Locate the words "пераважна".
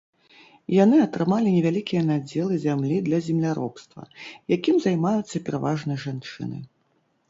5.49-6.05